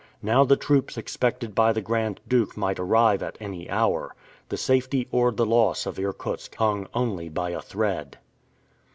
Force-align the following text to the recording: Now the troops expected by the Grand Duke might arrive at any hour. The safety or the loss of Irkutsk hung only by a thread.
Now 0.23 0.43
the 0.43 0.55
troops 0.55 0.97
expected 0.97 1.53
by 1.53 1.73
the 1.73 1.81
Grand 1.83 2.21
Duke 2.27 2.57
might 2.57 2.79
arrive 2.79 3.21
at 3.21 3.37
any 3.39 3.69
hour. 3.69 4.15
The 4.49 4.57
safety 4.57 5.07
or 5.11 5.31
the 5.31 5.45
loss 5.45 5.85
of 5.85 5.99
Irkutsk 5.99 6.55
hung 6.55 6.87
only 6.95 7.29
by 7.29 7.51
a 7.51 7.61
thread. 7.61 8.17